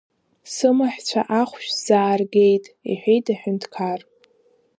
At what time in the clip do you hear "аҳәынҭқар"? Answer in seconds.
3.33-3.99